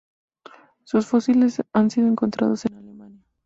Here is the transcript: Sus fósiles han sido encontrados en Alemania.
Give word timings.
Sus 0.83 1.05
fósiles 1.05 1.61
han 1.73 1.91
sido 1.91 2.07
encontrados 2.07 2.65
en 2.65 2.73
Alemania. 2.75 3.23